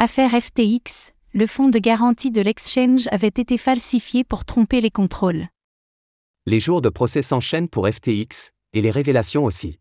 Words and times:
Affaire 0.00 0.30
FTX, 0.30 1.12
le 1.34 1.48
fonds 1.48 1.70
de 1.70 1.80
garantie 1.80 2.30
de 2.30 2.40
l'exchange 2.40 3.08
avait 3.10 3.26
été 3.26 3.58
falsifié 3.58 4.22
pour 4.22 4.44
tromper 4.44 4.80
les 4.80 4.92
contrôles. 4.92 5.48
Les 6.46 6.60
jours 6.60 6.80
de 6.80 6.88
procès 6.88 7.22
s'enchaînent 7.22 7.68
pour 7.68 7.88
FTX, 7.88 8.52
et 8.74 8.80
les 8.80 8.92
révélations 8.92 9.44
aussi. 9.44 9.80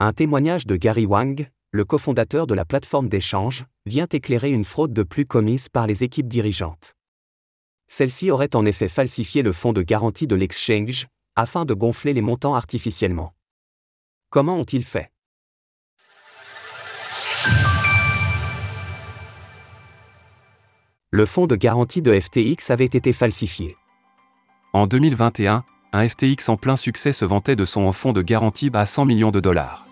Un 0.00 0.12
témoignage 0.12 0.66
de 0.66 0.74
Gary 0.74 1.06
Wang, 1.06 1.48
le 1.70 1.84
cofondateur 1.84 2.48
de 2.48 2.54
la 2.54 2.64
plateforme 2.64 3.08
d'échange, 3.08 3.64
vient 3.86 4.08
éclairer 4.10 4.50
une 4.50 4.64
fraude 4.64 4.92
de 4.92 5.04
plus 5.04 5.24
commise 5.24 5.68
par 5.68 5.86
les 5.86 6.02
équipes 6.02 6.26
dirigeantes. 6.26 6.96
Celle-ci 7.86 8.32
aurait 8.32 8.56
en 8.56 8.66
effet 8.66 8.88
falsifié 8.88 9.42
le 9.42 9.52
fonds 9.52 9.72
de 9.72 9.82
garantie 9.82 10.26
de 10.26 10.34
l'exchange, 10.34 11.06
afin 11.36 11.64
de 11.64 11.74
gonfler 11.74 12.12
les 12.12 12.22
montants 12.22 12.56
artificiellement. 12.56 13.34
Comment 14.30 14.56
ont-ils 14.56 14.84
fait? 14.84 15.11
Le 21.14 21.26
fonds 21.26 21.46
de 21.46 21.56
garantie 21.56 22.00
de 22.00 22.18
FTX 22.18 22.70
avait 22.70 22.86
été 22.86 23.12
falsifié. 23.12 23.76
En 24.72 24.86
2021, 24.86 25.62
un 25.92 26.08
FTX 26.08 26.48
en 26.48 26.56
plein 26.56 26.76
succès 26.76 27.12
se 27.12 27.26
vantait 27.26 27.54
de 27.54 27.66
son 27.66 27.92
fonds 27.92 28.14
de 28.14 28.22
garantie 28.22 28.70
à 28.72 28.86
100 28.86 29.04
millions 29.04 29.30
de 29.30 29.38
dollars. 29.38 29.84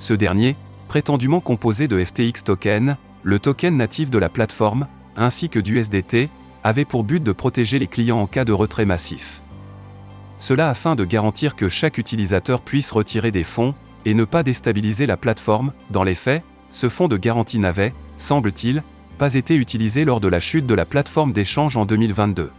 Ce 0.00 0.14
dernier, 0.14 0.56
prétendument 0.88 1.38
composé 1.38 1.86
de 1.86 2.04
FTX 2.04 2.42
token, 2.42 2.96
le 3.22 3.38
token 3.38 3.76
natif 3.76 4.10
de 4.10 4.18
la 4.18 4.28
plateforme, 4.28 4.88
ainsi 5.16 5.48
que 5.48 5.60
du 5.60 5.78
SDT, 5.78 6.28
avait 6.64 6.84
pour 6.84 7.04
but 7.04 7.22
de 7.22 7.30
protéger 7.30 7.78
les 7.78 7.86
clients 7.86 8.18
en 8.18 8.26
cas 8.26 8.44
de 8.44 8.52
retrait 8.52 8.84
massif. 8.84 9.42
Cela 10.38 10.68
afin 10.70 10.96
de 10.96 11.04
garantir 11.04 11.54
que 11.54 11.68
chaque 11.68 11.98
utilisateur 11.98 12.62
puisse 12.62 12.90
retirer 12.90 13.30
des 13.30 13.44
fonds, 13.44 13.76
et 14.04 14.12
ne 14.12 14.24
pas 14.24 14.42
déstabiliser 14.42 15.06
la 15.06 15.16
plateforme, 15.16 15.72
dans 15.92 16.02
les 16.02 16.16
faits, 16.16 16.42
ce 16.68 16.88
fonds 16.88 17.06
de 17.06 17.16
garantie 17.16 17.60
n'avait, 17.60 17.94
semble-t-il, 18.16 18.82
pas 19.16 19.34
été 19.34 19.54
utilisé 19.56 20.04
lors 20.04 20.20
de 20.20 20.28
la 20.28 20.40
chute 20.40 20.66
de 20.66 20.74
la 20.74 20.84
plateforme 20.84 21.32
d'échange 21.32 21.76
en 21.76 21.86
2022. 21.86 22.50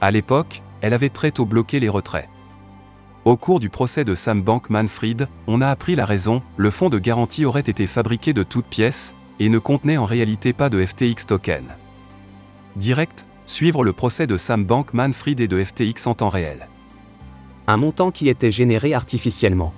À 0.00 0.10
l'époque, 0.10 0.62
elle 0.80 0.94
avait 0.94 1.08
très 1.08 1.30
tôt 1.30 1.44
bloqué 1.44 1.80
les 1.80 1.88
retraits. 1.88 2.28
Au 3.24 3.36
cours 3.36 3.58
du 3.58 3.70
procès 3.70 4.04
de 4.04 4.14
Sam 4.14 4.40
Bankman-Fried, 4.40 5.26
on 5.48 5.60
a 5.60 5.68
appris 5.68 5.96
la 5.96 6.06
raison, 6.06 6.42
le 6.56 6.70
fonds 6.70 6.90
de 6.90 6.98
garantie 6.98 7.44
aurait 7.44 7.60
été 7.60 7.88
fabriqué 7.88 8.32
de 8.32 8.44
toutes 8.44 8.66
pièces, 8.66 9.14
et 9.40 9.48
ne 9.48 9.58
contenait 9.58 9.96
en 9.96 10.04
réalité 10.04 10.52
pas 10.52 10.68
de 10.68 10.84
FTX 10.84 11.26
token. 11.26 11.64
Direct, 12.76 13.26
suivre 13.44 13.82
le 13.84 13.92
procès 13.92 14.26
de 14.26 14.36
Sam 14.36 14.64
Bankman-Fried 14.64 15.40
et 15.40 15.48
de 15.48 15.62
FTX 15.62 16.06
en 16.06 16.14
temps 16.14 16.28
réel. 16.28 16.68
Un 17.66 17.76
montant 17.76 18.12
qui 18.12 18.28
était 18.28 18.52
généré 18.52 18.94
artificiellement. 18.94 19.74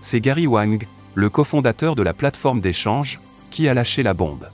C'est 0.00 0.20
Gary 0.20 0.46
Wang, 0.46 0.86
le 1.14 1.30
cofondateur 1.30 1.96
de 1.96 2.02
la 2.02 2.12
plateforme 2.12 2.60
d'échange, 2.60 3.20
qui 3.50 3.68
a 3.68 3.74
lâché 3.74 4.02
la 4.02 4.14
bombe. 4.14 4.46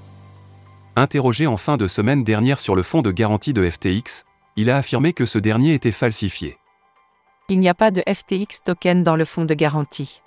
Interrogé 1.01 1.47
en 1.47 1.57
fin 1.57 1.79
de 1.79 1.87
semaine 1.87 2.25
dernière 2.25 2.61
sur 2.61 2.77
le 2.77 2.83
fonds 2.83 3.01
de 3.01 3.11
garantie 3.11 3.55
de 3.55 3.67
FTX, 3.67 4.27
il 4.57 4.69
a 4.69 4.77
affirmé 4.77 5.15
que 5.15 5.25
ce 5.25 5.39
dernier 5.39 5.73
était 5.73 5.93
falsifié. 5.93 6.59
Il 7.49 7.59
n'y 7.59 7.71
a 7.71 7.75
pas 7.75 7.91
de 7.91 8.03
FTX 8.07 8.65
token 8.67 9.03
dans 9.03 9.17
le 9.17 9.25
fonds 9.25 9.47
de 9.47 9.55
garantie. 9.55 10.21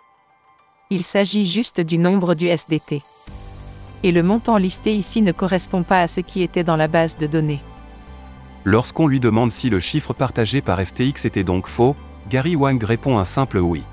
Il 0.90 1.04
s'agit 1.04 1.46
juste 1.46 1.80
du 1.80 2.00
nombre 2.00 2.34
du 2.34 2.48
SDT. 2.48 3.04
Et 4.02 4.12
le 4.12 4.24
montant 4.24 4.58
listé 4.58 4.96
ici 4.96 5.22
ne 5.22 5.32
correspond 5.32 5.84
pas 5.84 6.02
à 6.02 6.08
ce 6.08 6.22
qui 6.22 6.42
était 6.42 6.64
dans 6.64 6.76
la 6.76 6.88
base 6.88 7.20
de 7.20 7.28
données. 7.28 7.62
Lorsqu'on 8.64 9.06
lui 9.06 9.20
demande 9.20 9.52
si 9.52 9.70
le 9.70 9.80
chiffre 9.80 10.14
partagé 10.14 10.64
par 10.64 10.82
FTX 10.82 11.26
était 11.26 11.44
donc 11.44 11.68
faux, 11.68 11.96
Gary 12.32 12.56
Wang 12.56 12.84
répond 12.84 13.20
un 13.20 13.26
simple 13.26 13.60
oui. 13.60 13.84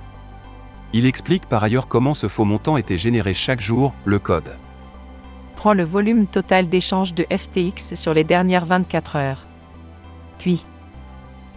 Il 0.94 1.04
explique 1.04 1.44
par 1.44 1.62
ailleurs 1.62 1.88
comment 1.88 2.14
ce 2.14 2.26
faux 2.26 2.46
montant 2.46 2.78
était 2.78 2.96
généré 2.96 3.34
chaque 3.34 3.60
jour, 3.60 3.92
le 4.06 4.18
code. 4.18 4.56
Prend 5.60 5.74
le 5.74 5.84
volume 5.84 6.26
total 6.26 6.70
d'échange 6.70 7.12
de 7.12 7.26
FTX 7.30 7.94
sur 7.94 8.14
les 8.14 8.24
dernières 8.24 8.64
24 8.64 9.16
heures. 9.16 9.46
Puis, 10.38 10.64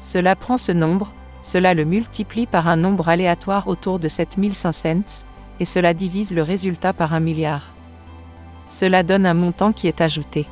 cela 0.02 0.36
prend 0.36 0.58
ce 0.58 0.74
nombre, 0.74 1.14
cela 1.42 1.74
le 1.74 1.86
multiplie 1.86 2.46
par 2.46 2.68
un 2.68 2.76
nombre 2.76 3.08
aléatoire 3.08 3.70
autour 3.70 4.00
de 4.00 4.10
7500 4.10 5.24
et 5.62 5.64
cela 5.64 5.94
divise 5.94 6.34
le 6.34 6.42
résultat 6.42 6.92
par 6.92 7.14
un 7.14 7.22
milliard. 7.22 7.74
Cela 8.68 9.04
donne 9.04 9.26
un 9.26 9.34
montant 9.34 9.72
qui 9.72 9.88
est 9.88 10.02
ajouté. 10.02 10.48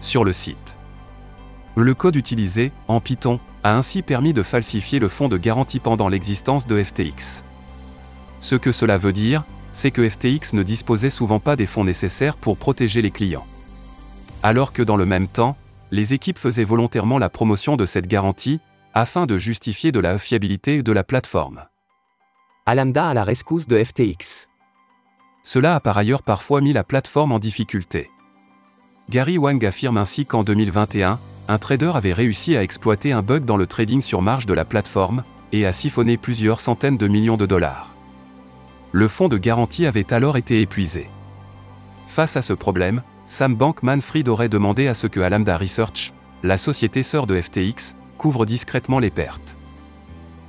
Sur 0.00 0.22
le 0.22 0.32
site. 0.32 0.76
Le 1.74 1.92
code 1.92 2.14
utilisé, 2.14 2.70
en 2.86 3.00
Python, 3.00 3.40
a 3.64 3.76
ainsi 3.76 4.00
permis 4.00 4.32
de 4.32 4.44
falsifier 4.44 5.00
le 5.00 5.08
fonds 5.08 5.28
de 5.28 5.38
garantie 5.38 5.80
pendant 5.80 6.06
l'existence 6.06 6.68
de 6.68 6.80
FTX. 6.80 7.42
Ce 8.38 8.54
que 8.54 8.70
cela 8.70 8.96
veut 8.96 9.12
dire, 9.12 9.42
c'est 9.74 9.90
que 9.90 10.08
FTX 10.08 10.54
ne 10.54 10.62
disposait 10.62 11.10
souvent 11.10 11.40
pas 11.40 11.56
des 11.56 11.66
fonds 11.66 11.84
nécessaires 11.84 12.36
pour 12.36 12.56
protéger 12.56 13.02
les 13.02 13.10
clients. 13.10 13.46
Alors 14.42 14.72
que 14.72 14.82
dans 14.82 14.96
le 14.96 15.04
même 15.04 15.28
temps, 15.28 15.56
les 15.90 16.14
équipes 16.14 16.38
faisaient 16.38 16.64
volontairement 16.64 17.18
la 17.18 17.28
promotion 17.28 17.76
de 17.76 17.84
cette 17.84 18.06
garantie, 18.06 18.60
afin 18.94 19.26
de 19.26 19.36
justifier 19.36 19.92
de 19.92 20.00
la 20.00 20.18
fiabilité 20.18 20.82
de 20.82 20.92
la 20.92 21.04
plateforme. 21.04 21.64
Alamda 22.64 23.08
à 23.08 23.14
la 23.14 23.24
rescousse 23.24 23.66
de 23.66 23.82
FTX. 23.82 24.48
Cela 25.42 25.74
a 25.74 25.80
par 25.80 25.98
ailleurs 25.98 26.22
parfois 26.22 26.60
mis 26.60 26.72
la 26.72 26.84
plateforme 26.84 27.32
en 27.32 27.38
difficulté. 27.38 28.10
Gary 29.10 29.36
Wang 29.36 29.62
affirme 29.66 29.98
ainsi 29.98 30.24
qu'en 30.24 30.44
2021, 30.44 31.18
un 31.48 31.58
trader 31.58 31.92
avait 31.94 32.14
réussi 32.14 32.56
à 32.56 32.62
exploiter 32.62 33.12
un 33.12 33.20
bug 33.20 33.44
dans 33.44 33.58
le 33.58 33.66
trading 33.66 34.00
sur 34.00 34.22
marge 34.22 34.46
de 34.46 34.54
la 34.54 34.64
plateforme, 34.64 35.24
et 35.52 35.66
à 35.66 35.72
siphonner 35.72 36.16
plusieurs 36.16 36.60
centaines 36.60 36.96
de 36.96 37.06
millions 37.06 37.36
de 37.36 37.46
dollars. 37.46 37.93
Le 38.94 39.08
fonds 39.08 39.26
de 39.26 39.38
garantie 39.38 39.86
avait 39.86 40.12
alors 40.12 40.36
été 40.36 40.60
épuisé. 40.60 41.10
Face 42.06 42.36
à 42.36 42.42
ce 42.42 42.52
problème, 42.52 43.02
Sam 43.26 43.56
Bankman-Fried 43.56 44.28
aurait 44.28 44.48
demandé 44.48 44.86
à 44.86 44.94
ce 44.94 45.08
que 45.08 45.18
Alameda 45.18 45.58
Research, 45.58 46.12
la 46.44 46.56
société 46.56 47.02
sœur 47.02 47.26
de 47.26 47.40
FTX, 47.40 47.96
couvre 48.18 48.46
discrètement 48.46 49.00
les 49.00 49.10
pertes. 49.10 49.56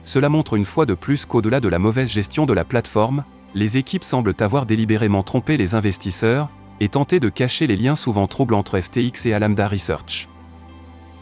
Cela 0.03 0.29
montre 0.29 0.53
une 0.53 0.65
fois 0.65 0.85
de 0.85 0.93
plus 0.93 1.25
qu'au-delà 1.25 1.59
de 1.59 1.67
la 1.67 1.79
mauvaise 1.79 2.11
gestion 2.11 2.45
de 2.45 2.53
la 2.53 2.63
plateforme, 2.63 3.23
les 3.55 3.77
équipes 3.77 4.03
semblent 4.03 4.35
avoir 4.37 4.67
délibérément 4.67 5.23
trompé 5.23 5.57
les 5.57 5.73
investisseurs 5.73 6.51
et 6.79 6.89
tenté 6.89 7.19
de 7.19 7.29
cacher 7.29 7.65
les 7.65 7.77
liens 7.77 7.95
souvent 7.95 8.27
troubles 8.27 8.53
entre 8.53 8.79
FTX 8.79 9.25
et 9.25 9.33
Alameda 9.33 9.67
Research. 9.67 10.29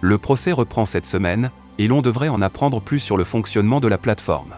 Le 0.02 0.18
procès 0.18 0.52
reprend 0.52 0.84
cette 0.84 1.06
semaine, 1.06 1.52
et 1.78 1.88
l'on 1.88 2.02
devrait 2.02 2.28
en 2.28 2.42
apprendre 2.42 2.82
plus 2.82 3.00
sur 3.00 3.16
le 3.16 3.24
fonctionnement 3.24 3.80
de 3.80 3.88
la 3.88 3.98
plateforme. 3.98 4.56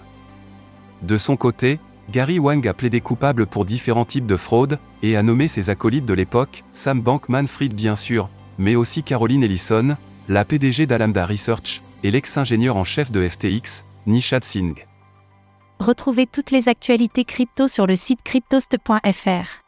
De 1.03 1.19
son 1.19 1.37
côté, 1.37 1.79
Gary 2.11 2.39
Wang 2.39 2.67
a 2.67 2.73
plaidé 2.73 3.01
coupable 3.01 3.45
pour 3.45 3.66
différents 3.66 4.05
types 4.05 4.27
de 4.27 4.38
fraudes, 4.38 4.79
et 5.01 5.16
a 5.17 5.23
nommé 5.23 5.47
ses 5.47 5.69
acolytes 5.69 6.05
de 6.05 6.13
l'époque, 6.13 6.63
Sam 6.71 7.01
Bankman-Fried 7.01 7.73
bien 7.73 7.95
sûr, 7.95 8.29
mais 8.57 8.75
aussi 8.75 9.03
Caroline 9.03 9.43
Ellison, 9.43 9.97
la 10.29 10.45
PDG 10.45 10.85
d'Alameda 10.85 11.25
Research, 11.25 11.81
et 12.03 12.11
l'ex-ingénieur 12.11 12.77
en 12.77 12.83
chef 12.83 13.11
de 13.11 13.27
FTX, 13.27 13.83
Nishad 14.05 14.44
Singh. 14.44 14.85
Retrouvez 15.79 16.25
toutes 16.27 16.51
les 16.51 16.69
actualités 16.69 17.25
crypto 17.25 17.67
sur 17.67 17.85
le 17.88 17.95
site 17.95 18.21
cryptost.fr. 18.23 19.65